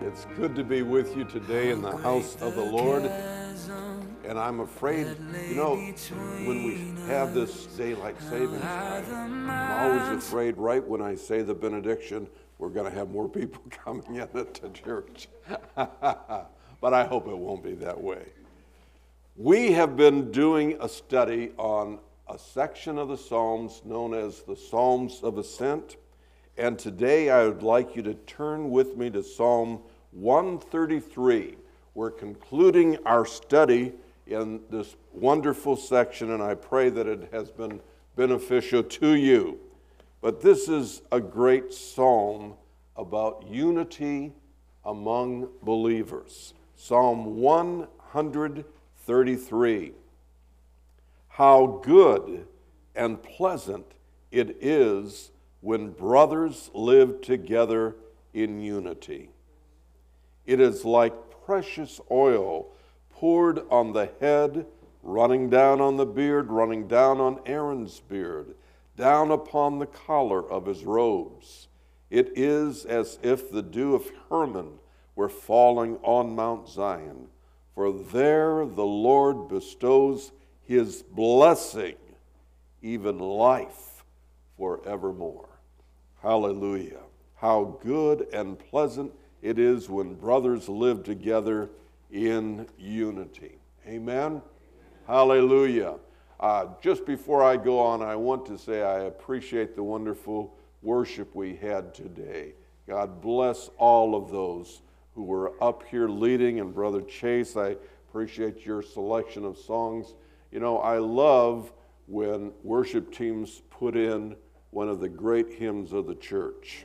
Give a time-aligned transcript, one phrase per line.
[0.00, 3.02] It's good to be with you today in the house of the Lord.
[4.24, 5.08] And I'm afraid,
[5.48, 11.16] you know, when we have this daylight savings time, I'm always afraid right when I
[11.16, 15.28] say the benediction, we're going to have more people coming in to church.
[15.74, 18.24] but I hope it won't be that way.
[19.36, 24.56] We have been doing a study on a section of the Psalms known as the
[24.56, 25.96] Psalms of Ascent.
[26.58, 29.78] And today I would like you to turn with me to Psalm
[30.10, 31.54] 133.
[31.94, 33.92] We're concluding our study
[34.26, 37.80] in this wonderful section, and I pray that it has been
[38.16, 39.60] beneficial to you.
[40.20, 42.54] But this is a great psalm
[42.96, 44.32] about unity
[44.84, 46.54] among believers.
[46.74, 49.92] Psalm 133.
[51.28, 52.48] How good
[52.96, 53.86] and pleasant
[54.32, 55.30] it is
[55.60, 57.96] when brothers live together
[58.32, 59.30] in unity.
[60.46, 62.68] It is like precious oil
[63.10, 64.66] poured on the head,
[65.02, 68.54] running down on the beard, running down on Aaron's beard,
[68.96, 71.68] down upon the collar of his robes.
[72.10, 74.78] It is as if the dew of Hermon
[75.16, 77.28] were falling on Mount Zion,
[77.74, 80.32] for there the Lord bestows
[80.62, 81.96] his blessing,
[82.82, 84.04] even life
[84.56, 85.47] forevermore.
[86.22, 87.00] Hallelujah.
[87.36, 91.70] How good and pleasant it is when brothers live together
[92.10, 93.58] in unity.
[93.86, 94.42] Amen.
[95.06, 95.94] Hallelujah.
[96.40, 101.34] Uh, just before I go on, I want to say I appreciate the wonderful worship
[101.34, 102.54] we had today.
[102.86, 104.82] God bless all of those
[105.14, 107.76] who were up here leading, and Brother Chase, I
[108.08, 110.14] appreciate your selection of songs.
[110.50, 111.72] You know, I love
[112.06, 114.36] when worship teams put in
[114.70, 116.84] one of the great hymns of the church.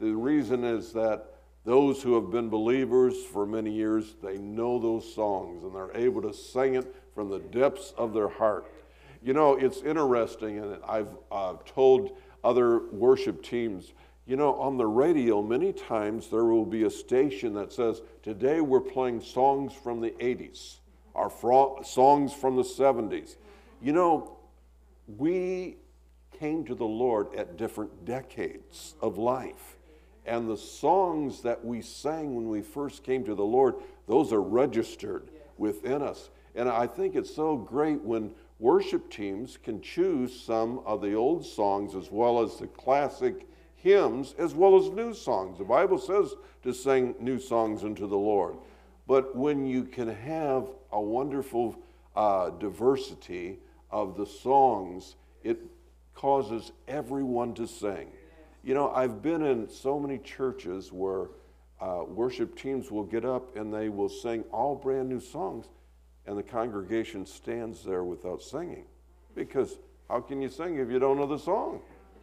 [0.00, 5.14] The reason is that those who have been believers for many years, they know those
[5.14, 8.70] songs and they're able to sing it from the depths of their heart.
[9.22, 13.94] You know, it's interesting, and I've uh, told other worship teams,
[14.26, 18.60] you know, on the radio, many times there will be a station that says, Today
[18.60, 20.78] we're playing songs from the 80s,
[21.14, 23.36] or fro- songs from the 70s.
[23.82, 24.36] You know,
[25.16, 25.76] we
[26.38, 29.76] came to the Lord at different decades of life.
[30.26, 33.74] And the songs that we sang when we first came to the Lord,
[34.06, 36.30] those are registered within us.
[36.54, 41.44] And I think it's so great when worship teams can choose some of the old
[41.44, 43.46] songs as well as the classic
[43.76, 45.58] hymns as well as new songs.
[45.58, 48.56] The Bible says to sing new songs unto the Lord.
[49.06, 51.76] But when you can have a wonderful
[52.16, 53.58] uh, diversity
[53.90, 55.60] of the songs, it
[56.14, 58.08] causes everyone to sing.
[58.62, 61.26] You know, I've been in so many churches where
[61.80, 65.66] uh, worship teams will get up and they will sing all brand new songs,
[66.26, 68.84] and the congregation stands there without singing.
[69.34, 69.76] Because
[70.08, 71.80] how can you sing if you don't know the song?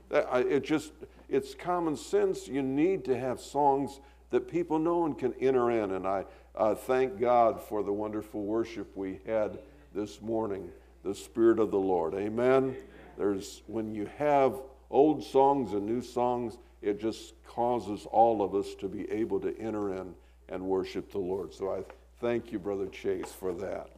[0.09, 0.93] It just,
[1.29, 2.47] it's common sense.
[2.47, 3.99] You need to have songs
[4.31, 5.91] that people know and can enter in.
[5.91, 6.25] And I
[6.55, 9.59] uh, thank God for the wonderful worship we had
[9.93, 10.69] this morning,
[11.03, 12.13] the Spirit of the Lord.
[12.13, 12.75] Amen.
[13.21, 14.59] There's, when you have
[14.89, 19.55] old songs and new songs, it just causes all of us to be able to
[19.59, 20.15] enter in
[20.49, 21.53] and worship the Lord.
[21.53, 21.83] So I
[22.19, 23.91] thank you, Brother Chase, for that.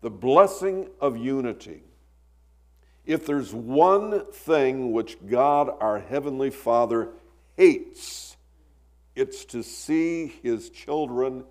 [0.00, 1.82] The blessing of unity.
[3.04, 7.08] If there's one thing which God, our Heavenly Father,
[7.56, 8.36] hates,
[9.16, 11.42] it's to see His children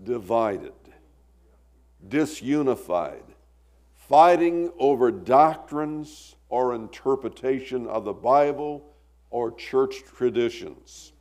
[0.00, 0.74] divided,
[2.08, 3.24] disunified,
[3.96, 8.84] fighting over doctrines or interpretation of the Bible
[9.30, 11.14] or church traditions.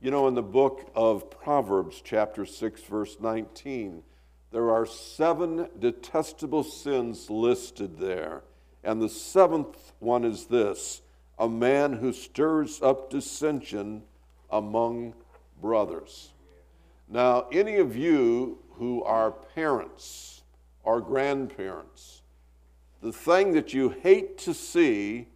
[0.00, 4.02] You know, in the book of Proverbs, chapter 6, verse 19,
[4.50, 8.44] there are seven detestable sins listed there.
[8.82, 11.02] And the seventh one is this
[11.38, 14.04] a man who stirs up dissension
[14.48, 15.12] among
[15.60, 16.30] brothers.
[17.10, 20.44] Now, any of you who are parents
[20.82, 22.21] or grandparents,
[23.02, 25.26] the thing that you hate to see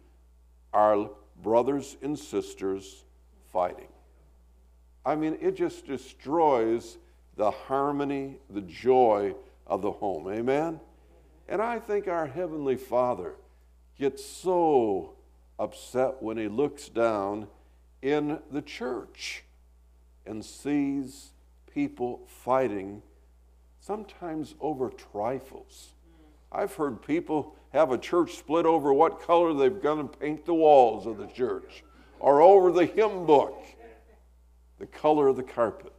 [0.73, 1.09] are
[1.43, 3.03] brothers and sisters
[3.51, 3.89] fighting.
[5.05, 6.97] I mean, it just destroys
[7.35, 9.35] the harmony, the joy
[9.65, 10.29] of the home.
[10.29, 10.79] Amen?
[11.49, 13.35] And I think our Heavenly Father
[13.99, 15.15] gets so
[15.59, 17.47] upset when He looks down
[18.01, 19.43] in the church
[20.25, 21.31] and sees
[21.73, 23.01] people fighting,
[23.79, 25.93] sometimes over trifles.
[26.51, 30.53] I've heard people have a church split over what color they're going to paint the
[30.53, 31.83] walls of the church
[32.19, 33.63] or over the hymn book,
[34.79, 35.93] the color of the carpet.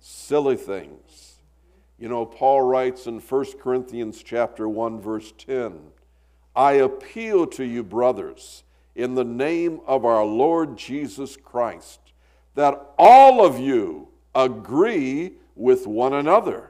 [0.00, 1.36] silly things.
[1.98, 5.78] You know, Paul writes in 1 Corinthians chapter 1 verse 10,
[6.56, 8.64] I appeal to you brothers
[8.94, 12.00] in the name of our Lord Jesus Christ
[12.54, 16.69] that all of you agree with one another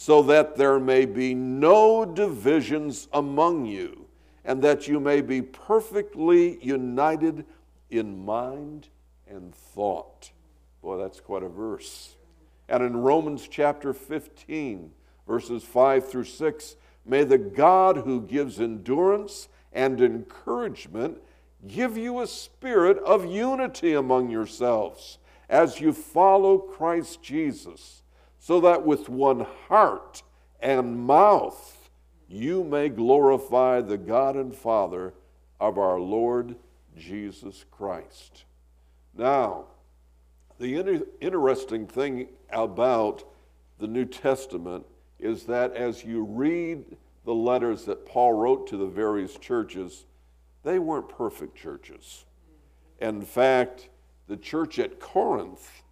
[0.00, 4.06] so that there may be no divisions among you
[4.46, 7.44] and that you may be perfectly united
[7.90, 8.88] in mind
[9.28, 10.30] and thought.
[10.80, 12.16] Boy, that's quite a verse.
[12.66, 14.90] And in Romans chapter 15,
[15.28, 21.18] verses 5 through 6, may the God who gives endurance and encouragement
[21.66, 25.18] give you a spirit of unity among yourselves
[25.50, 27.99] as you follow Christ Jesus,
[28.40, 30.22] so that with one heart
[30.60, 31.88] and mouth
[32.28, 35.12] you may glorify the God and Father
[35.60, 36.56] of our Lord
[36.96, 38.44] Jesus Christ.
[39.16, 39.66] Now,
[40.58, 43.24] the inter- interesting thing about
[43.78, 44.86] the New Testament
[45.18, 50.06] is that as you read the letters that Paul wrote to the various churches,
[50.62, 52.24] they weren't perfect churches.
[53.00, 53.88] In fact,
[54.28, 55.82] the church at Corinth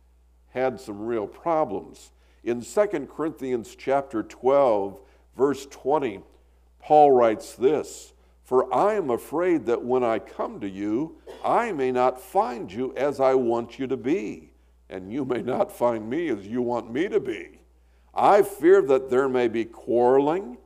[0.50, 2.10] had some real problems.
[2.48, 5.00] In 2 Corinthians chapter 12,
[5.36, 6.20] verse 20,
[6.80, 11.92] Paul writes this For I am afraid that when I come to you, I may
[11.92, 14.52] not find you as I want you to be
[14.88, 17.60] and you may not find me as you want me to be.
[18.14, 20.56] I fear that there may be quarreling,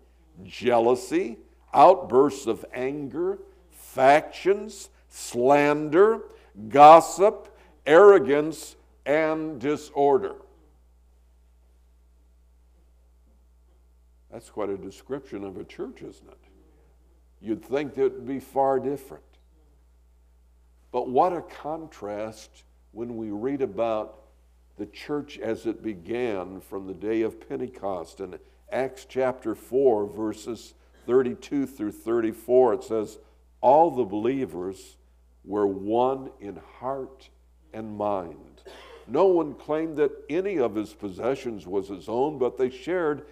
[0.45, 1.39] jealousy,
[1.75, 3.41] outbursts of anger,
[3.73, 6.21] factions, slander,
[6.69, 10.37] gossip, arrogance, and disorder.
[14.33, 16.39] That's quite a description of a church, isn't it?
[17.41, 19.25] You'd think that would be far different.
[20.91, 24.19] But what a contrast when we read about
[24.79, 28.39] the church as it began from the day of Pentecost in
[28.71, 30.75] Acts chapter 4, verses
[31.07, 33.19] 32 through 34, it says,
[33.61, 34.97] All the believers
[35.45, 37.29] were one in heart
[37.75, 38.63] and mind.
[39.07, 43.27] No one claimed that any of his possessions was his own, but they shared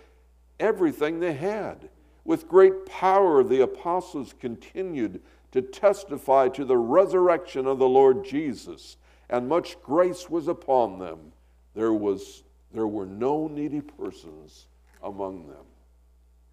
[0.60, 1.88] everything they had.
[2.24, 5.20] With great power, the apostles continued
[5.52, 8.96] to testify to the resurrection of the Lord Jesus
[9.30, 11.32] and much grace was upon them.
[11.74, 12.42] There, was,
[12.74, 14.66] there were no needy persons
[15.02, 15.64] among them.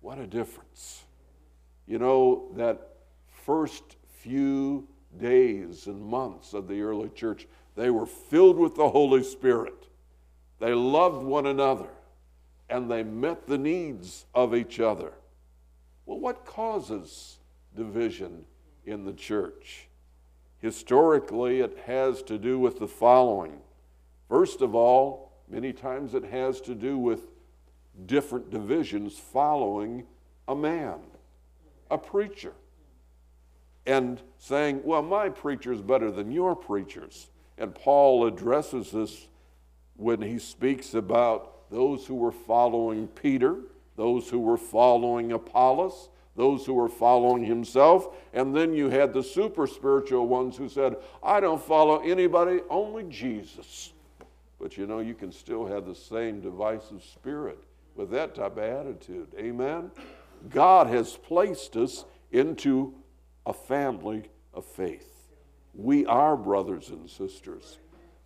[0.01, 1.03] What a difference.
[1.87, 2.89] You know, that
[3.45, 3.83] first
[4.19, 4.87] few
[5.19, 9.87] days and months of the early church, they were filled with the Holy Spirit.
[10.59, 11.89] They loved one another
[12.69, 15.13] and they met the needs of each other.
[16.05, 17.37] Well, what causes
[17.75, 18.45] division
[18.85, 19.87] in the church?
[20.59, 23.59] Historically, it has to do with the following.
[24.27, 27.27] First of all, many times it has to do with
[28.05, 30.05] different divisions following
[30.47, 30.99] a man,
[31.91, 32.53] a preacher,
[33.85, 37.29] and saying, Well, my preacher is better than your preachers.
[37.57, 39.27] And Paul addresses this
[39.95, 43.57] when he speaks about those who were following Peter,
[43.95, 48.15] those who were following Apollos, those who were following himself.
[48.33, 53.03] And then you had the super spiritual ones who said, I don't follow anybody, only
[53.03, 53.91] Jesus.
[54.59, 57.59] But you know, you can still have the same divisive spirit
[57.95, 59.27] with that type of attitude.
[59.37, 59.91] Amen?
[60.49, 62.93] God has placed us into
[63.45, 65.13] a family of faith.
[65.73, 67.79] We are brothers and sisters.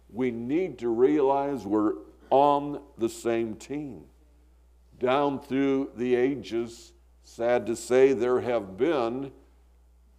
[0.10, 1.94] We need to realize we're
[2.32, 4.06] on the same team.
[5.00, 9.32] Down through the ages, Sad to say, there have been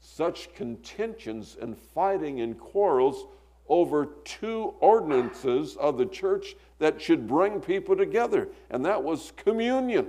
[0.01, 3.27] such contentions and fighting and quarrels
[3.69, 10.09] over two ordinances of the church that should bring people together, and that was communion.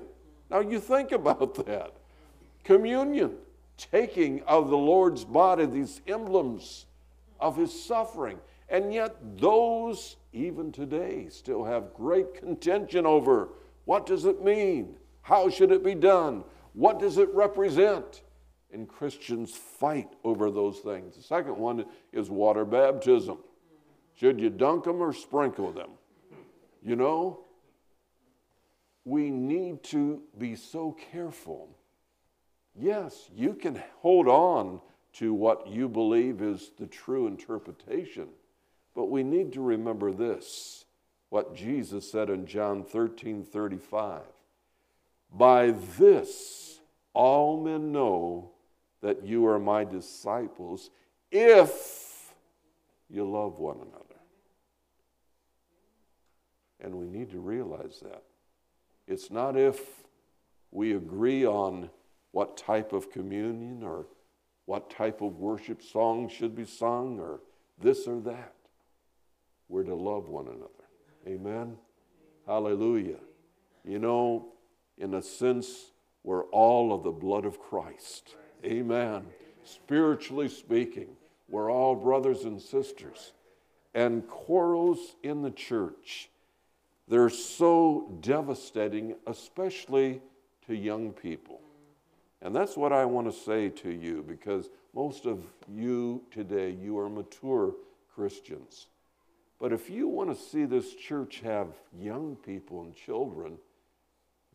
[0.50, 1.93] Now, you think about that.
[2.63, 3.36] Communion,
[3.77, 6.86] taking of the Lord's body, these emblems
[7.39, 8.39] of his suffering.
[8.69, 13.50] And yet, those, even today, still have great contention over
[13.86, 14.96] what does it mean?
[15.22, 16.44] How should it be done?
[16.74, 18.24] What does it represent?
[18.72, 21.16] And Christians fight over those things.
[21.16, 23.38] The second one is water baptism.
[24.16, 25.92] Should you dunk them or sprinkle them?
[26.82, 27.46] You know,
[29.06, 31.70] we need to be so careful.
[32.75, 34.80] Yes, you can hold on
[35.13, 38.28] to what you believe is the true interpretation,
[38.95, 40.85] but we need to remember this
[41.29, 44.21] what Jesus said in John 13 35.
[45.35, 46.79] By this,
[47.13, 48.51] all men know
[49.01, 50.91] that you are my disciples
[51.31, 52.33] if
[53.09, 54.19] you love one another.
[56.79, 58.23] And we need to realize that.
[59.07, 59.79] It's not if
[60.71, 61.89] we agree on
[62.31, 64.07] what type of communion or
[64.65, 67.41] what type of worship song should be sung or
[67.79, 68.53] this or that.
[69.70, 70.70] We're to love one another.
[71.27, 71.77] Amen.
[72.46, 73.20] Hallelujah.
[73.86, 74.48] You know,
[74.98, 75.91] in a sense,
[76.24, 78.36] we're all of the blood of Christ.
[78.65, 79.25] Amen.
[79.63, 81.08] Spiritually speaking,
[81.50, 83.34] we're all brothers and sisters.
[83.93, 86.29] And quarrels in the church,
[87.08, 90.22] they're so devastating, especially
[90.67, 91.62] to young people.
[92.41, 96.98] And that's what I want to say to you because most of you today, you
[97.00, 97.74] are mature
[98.13, 98.88] Christians.
[99.63, 103.60] But if you want to see this church have young people and children,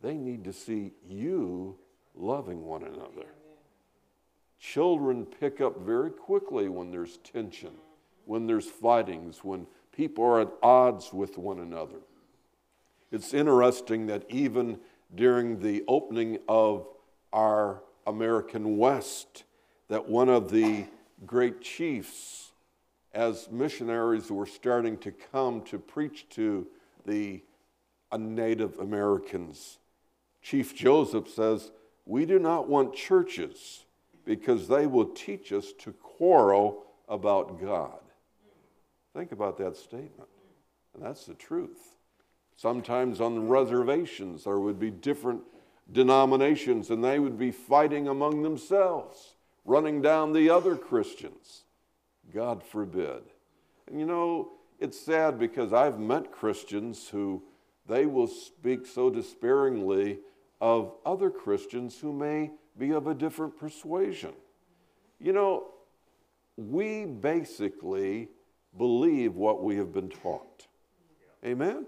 [0.03, 1.79] they need to see you
[2.13, 3.25] loving one another.
[4.59, 7.71] Children pick up very quickly when there's tension,
[8.25, 12.01] when there's fightings, when people are at odds with one another.
[13.11, 14.77] It's interesting that even
[15.15, 16.87] during the opening of
[17.33, 19.43] our American West,
[19.87, 20.85] that one of the
[21.25, 22.48] great chiefs
[23.13, 26.67] as missionaries were starting to come to preach to
[27.05, 27.41] the
[28.11, 29.77] uh, Native Americans.
[30.41, 31.71] Chief Joseph says,
[32.05, 33.85] We do not want churches
[34.25, 37.99] because they will teach us to quarrel about God.
[39.13, 40.29] Think about that statement.
[40.93, 41.95] And that's the truth.
[42.55, 45.41] Sometimes on reservations, there would be different
[45.91, 49.35] denominations, and they would be fighting among themselves,
[49.65, 51.63] running down the other Christians.
[52.33, 53.21] God forbid.
[53.87, 57.43] And you know, it's sad because I've met Christians who
[57.87, 60.19] they will speak so despairingly
[60.61, 64.33] of other Christians who may be of a different persuasion.
[65.19, 65.67] You know,
[66.55, 68.29] we basically
[68.77, 70.67] believe what we have been taught.
[71.43, 71.85] Amen?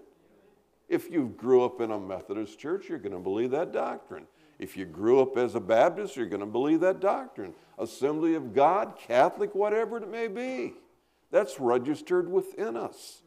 [0.89, 4.25] If you grew up in a Methodist church, you're going to believe that doctrine.
[4.61, 7.55] If you grew up as a Baptist, you're going to believe that doctrine.
[7.79, 10.75] Assembly of God, Catholic, whatever it may be.
[11.31, 13.23] That's registered within us.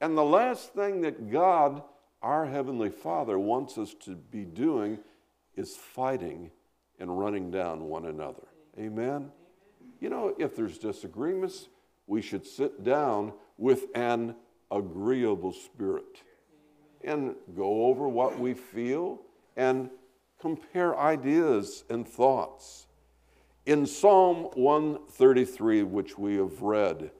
[0.00, 1.82] And the last thing that God,
[2.22, 5.00] our Heavenly Father, wants us to be doing
[5.56, 6.52] is fighting
[7.00, 8.46] and running down one another.
[8.78, 9.32] Amen?
[10.00, 11.66] You know, if there's disagreements,
[12.06, 14.36] we should sit down with an
[14.70, 16.22] agreeable spirit
[17.02, 19.20] and go over what we feel
[19.56, 19.90] and
[20.44, 22.86] compare ideas and thoughts.
[23.64, 27.10] In Psalm 133, which we have read,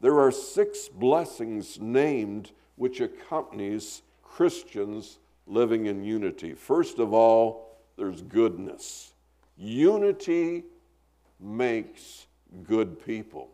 [0.00, 6.54] there are six blessings named which accompanies Christians living in unity.
[6.54, 9.12] First of all, there's goodness.
[9.58, 10.64] Unity
[11.38, 12.26] makes
[12.62, 13.50] good people.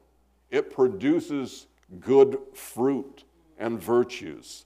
[0.53, 1.67] It produces
[1.99, 3.25] good fruit
[3.59, 4.65] and virtues.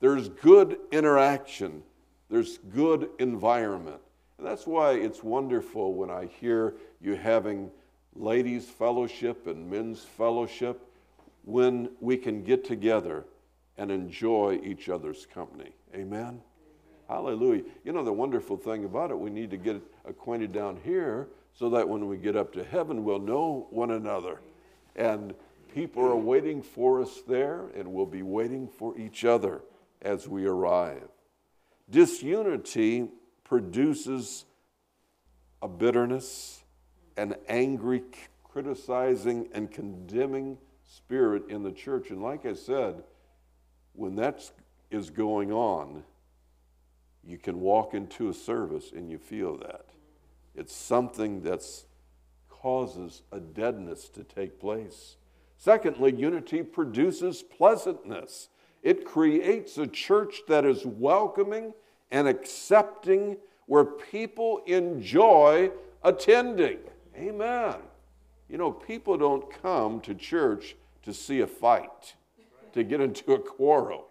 [0.00, 1.84] There's good interaction
[2.30, 4.00] there's good environment.
[4.38, 7.70] And that's why it's wonderful when I hear you having
[8.14, 10.80] ladies' fellowship and men's fellowship
[11.44, 13.24] when we can get together
[13.76, 15.74] and enjoy each other's company.
[15.94, 16.40] Amen?
[17.08, 17.64] Hallelujah.
[17.84, 21.68] You know, the wonderful thing about it, we need to get acquainted down here so
[21.70, 24.40] that when we get up to heaven, we'll know one another.
[24.96, 25.34] And
[25.72, 29.62] people are waiting for us there, and we'll be waiting for each other
[30.02, 31.08] as we arrive.
[31.90, 33.08] Disunity
[33.44, 34.44] produces
[35.60, 36.62] a bitterness,
[37.16, 38.02] an angry,
[38.42, 42.10] criticizing, and condemning spirit in the church.
[42.10, 43.02] And like I said,
[43.92, 44.50] when that
[44.90, 46.04] is going on,
[47.22, 49.86] you can walk into a service and you feel that.
[50.54, 51.64] It's something that
[52.48, 55.16] causes a deadness to take place.
[55.56, 58.48] Secondly, unity produces pleasantness.
[58.84, 61.72] It creates a church that is welcoming
[62.10, 65.70] and accepting where people enjoy
[66.02, 66.78] attending.
[67.16, 67.76] Amen.
[68.50, 72.14] You know, people don't come to church to see a fight,
[72.74, 74.06] to get into a quarrel.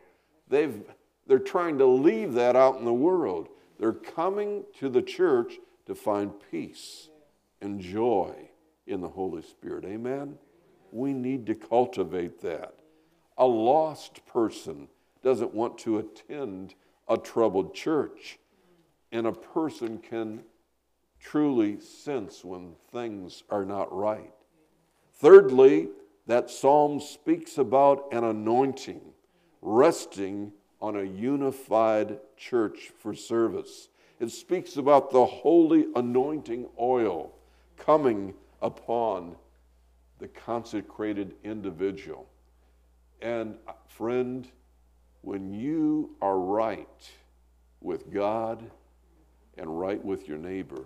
[0.49, 0.81] They've,
[1.27, 3.49] they're trying to leave that out in the world.
[3.77, 5.53] They're coming to the church
[5.85, 7.09] to find peace
[7.61, 8.33] and joy
[8.87, 9.85] in the Holy Spirit.
[9.85, 10.39] Amen?
[10.91, 12.73] We need to cultivate that.
[13.37, 14.87] A lost person
[15.23, 16.75] doesn't want to attend
[17.07, 18.39] a troubled church,
[19.11, 20.43] and a person can
[21.19, 24.33] truly sense when things are not right.
[25.13, 25.89] Thirdly,
[26.27, 29.01] that psalm speaks about an anointing
[29.61, 33.87] resting on a unified church for service.
[34.19, 37.33] It speaks about the holy anointing oil
[37.77, 39.35] coming upon
[40.19, 42.27] the consecrated individual.
[43.23, 44.45] And uh, friend,
[45.21, 47.09] when you are right
[47.79, 48.69] with God
[49.57, 50.83] and right with your neighbor,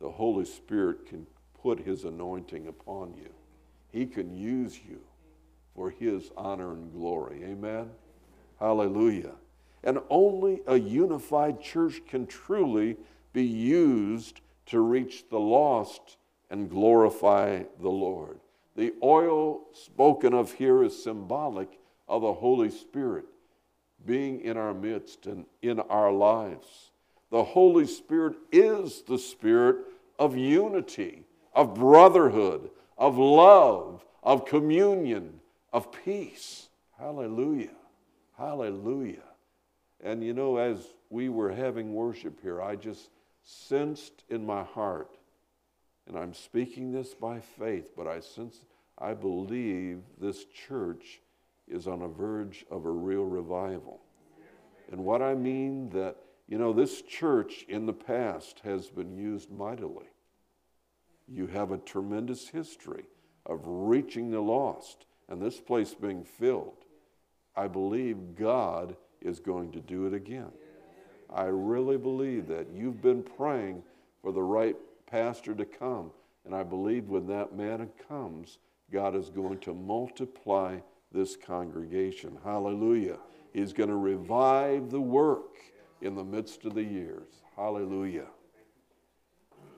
[0.00, 1.26] the Holy Spirit can
[1.60, 3.30] put His anointing upon you.
[3.90, 5.00] He can use you
[5.74, 7.42] for His honor and glory.
[7.42, 7.90] Amen?
[8.60, 9.34] Hallelujah.
[9.82, 12.96] And only a unified church can truly
[13.32, 16.18] be used to reach the lost
[16.50, 18.38] and glorify the Lord.
[18.76, 23.26] The oil spoken of here is symbolic of the Holy Spirit
[24.04, 26.90] being in our midst and in our lives.
[27.30, 29.76] The Holy Spirit is the spirit
[30.18, 31.24] of unity,
[31.54, 35.40] of brotherhood, of love, of communion,
[35.72, 36.68] of peace.
[36.98, 37.74] Hallelujah.
[38.36, 39.22] Hallelujah.
[40.02, 40.78] And you know, as
[41.10, 43.10] we were having worship here, I just
[43.44, 45.10] sensed in my heart,
[46.06, 48.64] and I'm speaking this by faith, but I sense,
[48.98, 51.20] I believe this church
[51.68, 54.00] is on a verge of a real revival.
[54.90, 56.16] And what I mean that,
[56.48, 60.06] you know, this church in the past has been used mightily.
[61.28, 63.04] You have a tremendous history
[63.46, 66.84] of reaching the lost and this place being filled.
[67.56, 70.52] I believe God is going to do it again.
[71.32, 72.66] I really believe that.
[72.74, 73.82] You've been praying
[74.20, 74.76] for the right
[75.12, 76.10] pastor to come.
[76.44, 78.58] And I believe when that man comes,
[78.90, 80.78] God is going to multiply
[81.12, 82.38] this congregation.
[82.42, 83.18] Hallelujah.
[83.52, 85.58] He's going to revive the work
[86.00, 87.28] in the midst of the years.
[87.54, 88.26] Hallelujah.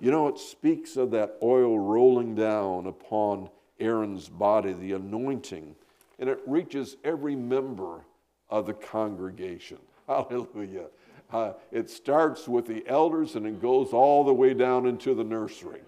[0.00, 3.50] You know, it speaks of that oil rolling down upon
[3.80, 5.74] Aaron's body, the anointing,
[6.20, 8.04] and it reaches every member
[8.48, 9.78] of the congregation.
[10.06, 10.86] Hallelujah.
[11.34, 15.24] Uh, it starts with the elders and it goes all the way down into the
[15.24, 15.80] nursery.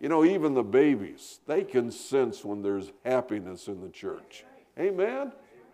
[0.00, 4.46] You know, even the babies, they can sense when there's happiness in the church.
[4.78, 5.32] Amen.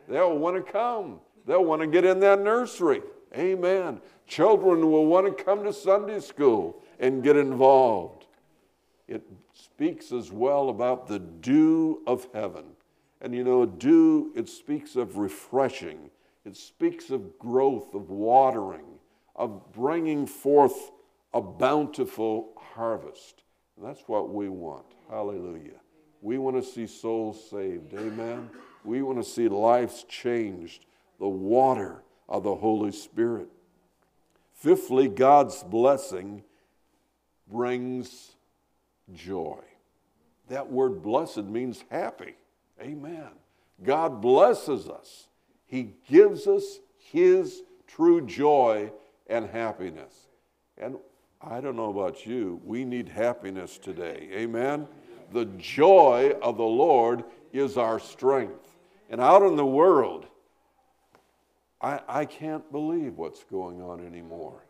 [0.08, 1.20] They'll want to come.
[1.46, 3.00] They'll want to get in that nursery.
[3.36, 4.00] Amen.
[4.26, 8.26] Children will want to come to Sunday school and get involved.
[9.06, 9.22] It
[9.54, 12.64] speaks as well about the dew of heaven.
[13.20, 16.10] And you know, dew, it speaks of refreshing,
[16.44, 18.91] it speaks of growth, of watering,
[19.42, 20.92] of bringing forth
[21.34, 23.42] a bountiful harvest.
[23.76, 24.86] And that's what we want.
[25.10, 25.80] Hallelujah.
[26.20, 27.92] We want to see souls saved.
[27.92, 28.48] Amen.
[28.84, 30.86] We want to see lives changed,
[31.18, 33.48] the water of the Holy Spirit.
[34.54, 36.44] Fifthly, God's blessing
[37.50, 38.36] brings
[39.12, 39.58] joy.
[40.50, 42.36] That word blessed means happy.
[42.80, 43.30] Amen.
[43.82, 45.26] God blesses us,
[45.66, 48.92] He gives us His true joy
[49.26, 50.12] and happiness.
[50.78, 50.96] And
[51.40, 54.28] I don't know about you, we need happiness today.
[54.32, 54.86] Amen.
[55.32, 58.68] The joy of the Lord is our strength.
[59.10, 60.26] And out in the world,
[61.80, 64.62] I, I can't believe what's going on anymore.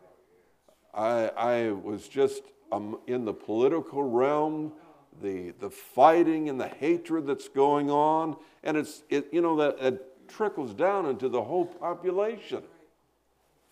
[0.93, 4.73] I, I was just um, in the political realm,
[5.21, 9.77] the, the fighting and the hatred that's going on, and it's, it, you know, that
[9.79, 12.63] it trickles down into the whole population.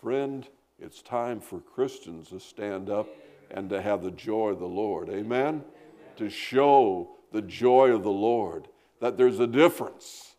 [0.00, 0.46] Friend,
[0.82, 3.08] it's time for Christians to stand up
[3.50, 5.08] and to have the joy of the Lord.
[5.08, 5.62] Amen?
[6.16, 8.68] To show the joy of the Lord,
[9.00, 10.34] that there's a difference,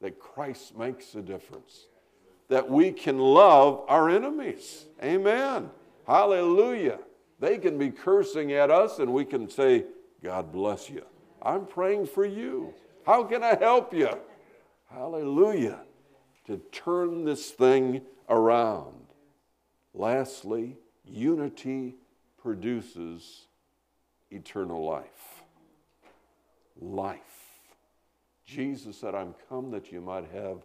[0.00, 1.86] that Christ makes a difference,
[2.48, 4.86] that we can love our enemies.
[5.02, 5.70] Amen.
[6.06, 6.98] Hallelujah.
[7.38, 9.84] They can be cursing at us, and we can say,
[10.22, 11.04] God bless you.
[11.40, 12.74] I'm praying for you.
[13.06, 14.10] How can I help you?
[14.90, 15.80] Hallelujah.
[16.46, 19.02] To turn this thing around.
[19.94, 21.96] Lastly, unity
[22.38, 23.46] produces
[24.30, 25.42] eternal life.
[26.80, 27.20] Life.
[28.44, 30.58] Jesus said, I'm come that you might have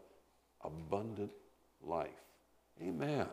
[0.63, 1.31] abundant
[1.83, 2.09] life.
[2.81, 3.27] Amen.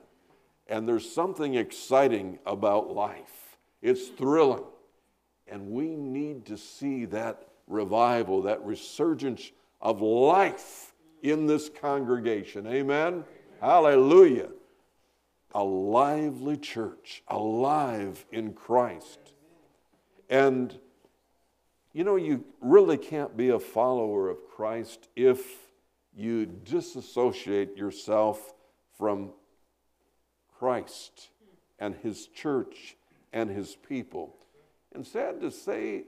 [0.66, 4.64] And there's something exciting about life, it's thrilling.
[5.46, 12.66] And we need to see that revival, that resurgence of life in this congregation.
[12.66, 13.24] Amen?
[13.60, 14.48] Hallelujah.
[15.54, 19.20] A lively church, alive in Christ.
[20.28, 20.78] And
[21.94, 25.40] you know, you really can't be a follower of Christ if
[26.16, 28.52] you disassociate yourself
[28.98, 29.30] from
[30.58, 31.30] Christ
[31.78, 32.96] and his church
[33.32, 34.34] and his people.
[34.92, 36.04] And sad to say,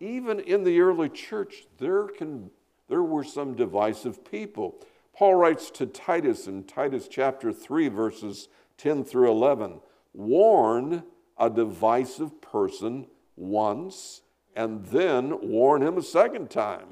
[0.00, 2.50] even in the early church, there, can,
[2.88, 4.76] there were some divisive people.
[5.14, 9.80] Paul writes to Titus in Titus chapter 3, verses 10 through 11
[10.12, 11.02] warn
[11.38, 14.22] a divisive person once
[14.54, 16.86] and then warn him a second time.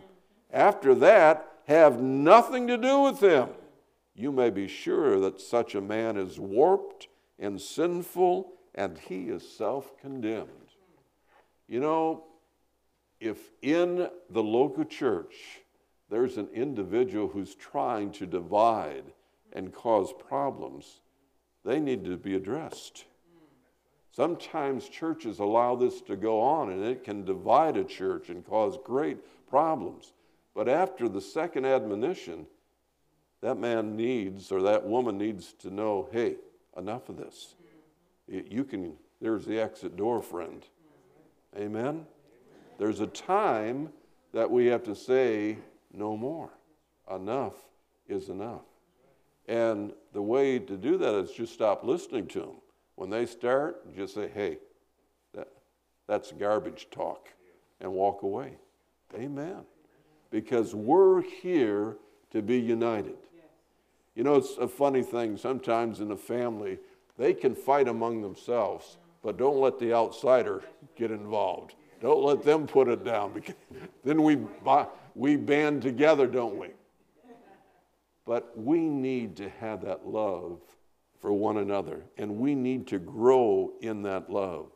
[0.53, 3.49] After that, have nothing to do with him.
[4.15, 9.49] you may be sure that such a man is warped and sinful and he is
[9.57, 10.49] self condemned.
[11.67, 12.25] You know,
[13.19, 15.63] if in the local church
[16.11, 19.05] there's an individual who's trying to divide
[19.53, 21.01] and cause problems,
[21.65, 23.05] they need to be addressed.
[24.13, 28.79] Sometimes churches allow this to go on and it can divide a church and cause
[28.85, 30.13] great problems.
[30.55, 32.47] But after the second admonition,
[33.41, 36.37] that man needs or that woman needs to know hey,
[36.77, 37.57] enough of this.
[38.29, 40.65] You can, there's the exit door, friend.
[41.59, 42.07] Amen?
[42.79, 43.91] There's a time
[44.33, 45.59] that we have to say
[45.93, 46.51] no more.
[47.13, 47.55] Enough
[48.09, 48.63] is enough.
[49.47, 52.57] And the way to do that is just stop listening to them.
[52.97, 54.59] When they start, just say, hey,
[55.35, 55.49] that,
[56.07, 57.29] that's garbage talk,
[57.81, 58.57] and walk away.
[59.15, 59.65] Amen.
[60.31, 61.97] Because we're here
[62.31, 63.17] to be united.
[64.15, 65.37] You know, it's a funny thing.
[65.37, 66.79] Sometimes in a family,
[67.19, 70.63] they can fight among themselves, but don't let the outsider
[70.97, 71.75] get involved.
[72.01, 73.55] Don't let them put it down because
[74.05, 74.39] then we,
[75.15, 76.69] we band together, don't we?
[78.27, 80.61] But we need to have that love
[81.21, 84.71] for one another, and we need to grow in that love.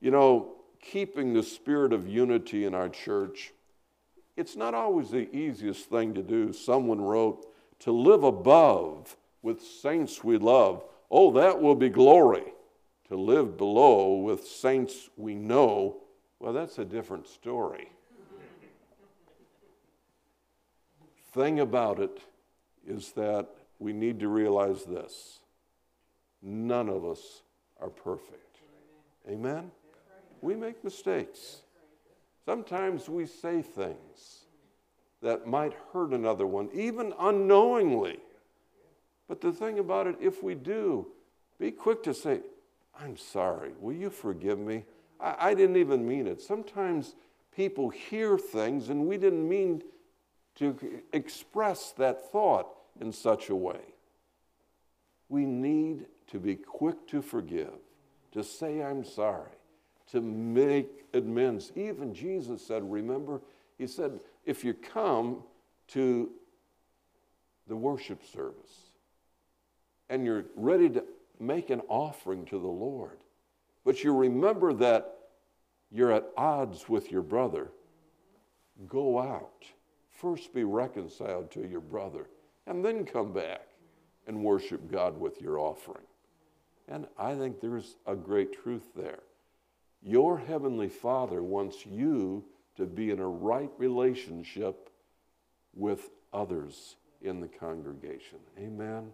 [0.00, 3.52] You know, keeping the spirit of unity in our church,
[4.36, 6.52] it's not always the easiest thing to do.
[6.52, 7.46] Someone wrote,
[7.80, 12.44] to live above with saints we love, oh, that will be glory.
[13.08, 15.98] To live below with saints we know,
[16.40, 17.88] well, that's a different story.
[21.32, 22.20] Thing about it
[22.86, 25.40] is that we need to realize this
[26.42, 27.42] none of us
[27.80, 28.58] are perfect.
[29.28, 29.70] Amen?
[30.42, 31.62] We make mistakes.
[32.44, 34.44] Sometimes we say things
[35.22, 38.18] that might hurt another one, even unknowingly.
[39.26, 41.06] But the thing about it, if we do,
[41.58, 42.40] be quick to say,
[43.00, 44.84] I'm sorry, will you forgive me?
[45.18, 46.42] I, I didn't even mean it.
[46.42, 47.14] Sometimes
[47.56, 49.82] people hear things and we didn't mean
[50.56, 50.76] to
[51.12, 52.68] express that thought
[53.00, 53.80] in such a way.
[55.28, 57.74] We need to be quick to forgive,
[58.32, 59.50] to say, I'm sorry,
[60.12, 61.72] to make amends.
[61.74, 63.40] Even Jesus said, Remember,
[63.78, 65.42] He said, if you come
[65.88, 66.30] to
[67.66, 68.90] the worship service
[70.08, 71.04] and you're ready to
[71.40, 73.18] make an offering to the Lord,
[73.84, 75.14] but you remember that
[75.90, 77.70] you're at odds with your brother,
[78.88, 79.64] go out.
[80.24, 82.28] First be reconciled to your brother,
[82.66, 83.68] and then come back
[84.26, 86.06] and worship God with your offering.
[86.88, 89.20] And I think there's a great truth there.
[90.02, 92.42] Your Heavenly Father wants you
[92.78, 94.88] to be in a right relationship
[95.74, 98.38] with others in the congregation.
[98.58, 99.10] Amen.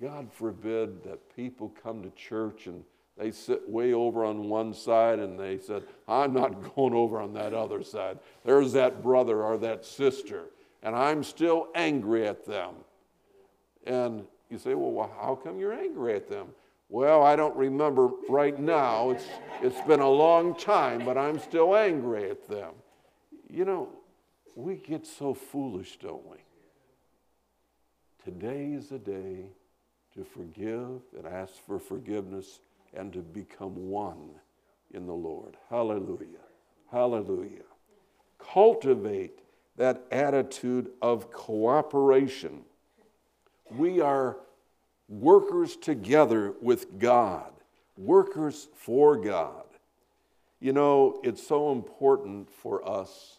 [0.00, 2.82] God forbid that people come to church and
[3.18, 7.34] they sit way over on one side and they said, I'm not going over on
[7.34, 8.18] that other side.
[8.44, 10.44] There's that brother or that sister,
[10.82, 12.74] and I'm still angry at them.
[13.86, 16.48] And you say, Well, how come you're angry at them?
[16.88, 19.10] Well, I don't remember right now.
[19.10, 19.24] It's,
[19.62, 22.74] it's been a long time, but I'm still angry at them.
[23.48, 23.88] You know,
[24.54, 26.36] we get so foolish, don't we?
[28.24, 29.46] Today is a day
[30.14, 32.60] to forgive and ask for forgiveness
[32.94, 34.30] and to become one
[34.92, 35.56] in the Lord.
[35.70, 36.26] Hallelujah.
[36.90, 37.64] Hallelujah.
[38.38, 39.38] Cultivate
[39.76, 42.62] that attitude of cooperation.
[43.70, 44.36] We are
[45.08, 47.52] workers together with God,
[47.96, 49.64] workers for God.
[50.60, 53.38] You know, it's so important for us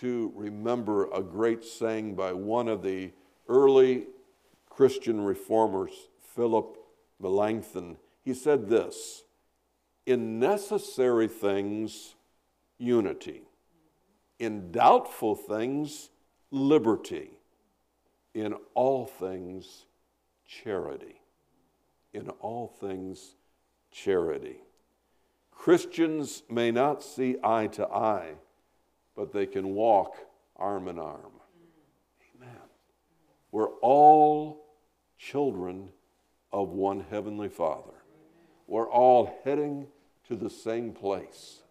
[0.00, 3.10] to remember a great saying by one of the
[3.48, 4.06] early
[4.68, 5.92] Christian reformers,
[6.34, 6.78] Philip
[7.20, 7.96] Melanchthon.
[8.28, 9.24] He said this
[10.04, 12.14] In necessary things,
[12.76, 13.40] unity.
[14.38, 16.10] In doubtful things,
[16.50, 17.30] liberty.
[18.34, 19.86] In all things,
[20.46, 21.22] charity.
[22.12, 23.34] In all things,
[23.90, 24.58] charity.
[25.50, 28.34] Christians may not see eye to eye,
[29.16, 30.16] but they can walk
[30.54, 31.32] arm in arm.
[32.36, 32.60] Amen.
[33.52, 34.66] We're all
[35.16, 35.88] children
[36.52, 37.97] of one Heavenly Father.
[38.68, 39.88] We're all heading
[40.28, 41.62] to the same place.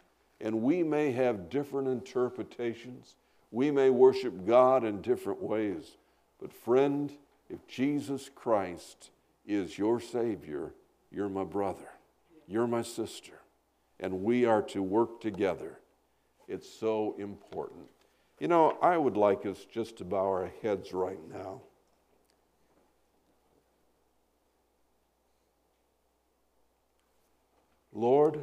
[0.41, 3.15] And we may have different interpretations.
[3.51, 5.95] We may worship God in different ways.
[6.41, 7.11] But, friend,
[7.49, 9.11] if Jesus Christ
[9.45, 10.73] is your Savior,
[11.11, 11.87] you're my brother,
[12.47, 13.39] you're my sister,
[13.99, 15.79] and we are to work together.
[16.47, 17.85] It's so important.
[18.39, 21.61] You know, I would like us just to bow our heads right now.
[27.97, 28.39] Lord,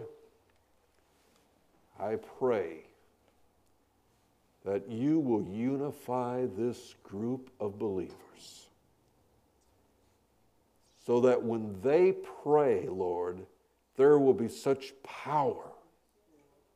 [2.00, 2.86] I pray
[4.64, 8.66] that you will unify this group of believers
[11.06, 13.46] so that when they pray, Lord,
[13.96, 15.70] there will be such power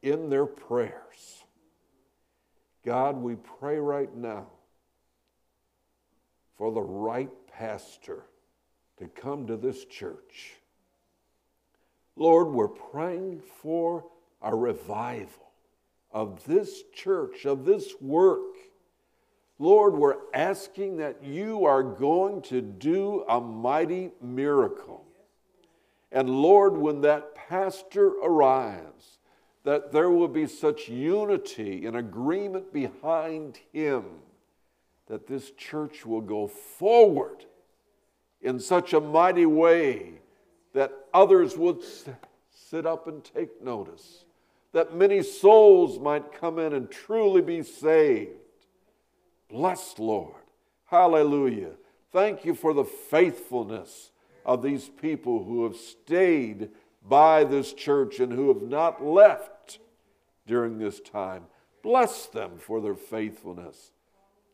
[0.02, 1.42] in their prayers.
[2.86, 4.46] God, we pray right now
[6.56, 8.22] for the right pastor
[8.98, 10.54] to come to this church.
[12.18, 14.04] Lord, we're praying for
[14.42, 15.52] a revival
[16.10, 18.56] of this church, of this work.
[19.60, 25.04] Lord, we're asking that you are going to do a mighty miracle.
[26.10, 29.18] And Lord, when that pastor arrives,
[29.62, 34.04] that there will be such unity and agreement behind him
[35.06, 37.44] that this church will go forward
[38.40, 40.20] in such a mighty way
[40.74, 41.82] that others would
[42.50, 44.24] sit up and take notice,
[44.72, 48.30] that many souls might come in and truly be saved.
[49.48, 50.34] Blessed Lord.
[50.86, 51.72] Hallelujah.
[52.12, 54.12] Thank you for the faithfulness
[54.44, 56.70] of these people who have stayed
[57.06, 59.78] by this church and who have not left
[60.46, 61.44] during this time.
[61.82, 63.92] Bless them for their faithfulness.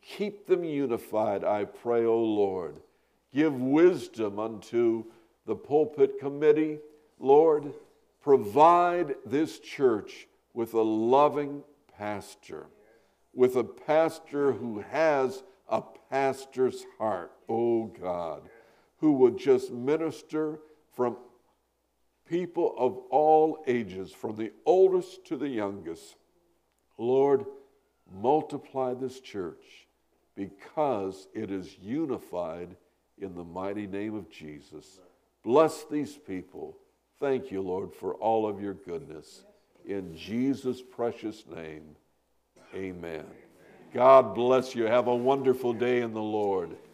[0.01, 2.77] Keep them unified, I pray, O Lord.
[3.33, 5.05] Give wisdom unto
[5.45, 6.79] the pulpit committee.
[7.19, 7.73] Lord,
[8.21, 11.63] provide this church with a loving
[11.97, 12.67] pastor,
[13.33, 18.49] with a pastor who has a pastor's heart, oh God,
[18.97, 20.59] who would just minister
[20.93, 21.17] from
[22.27, 26.15] people of all ages, from the oldest to the youngest.
[26.97, 27.45] Lord,
[28.11, 29.87] multiply this church
[30.35, 32.75] because it is unified
[33.17, 34.99] in the mighty name of Jesus.
[35.45, 36.75] Bless these people.
[37.19, 39.43] Thank you, Lord, for all of your goodness.
[39.85, 41.95] In Jesus' precious name,
[42.73, 43.25] amen.
[43.93, 44.85] God bless you.
[44.85, 46.75] Have a wonderful day in the Lord.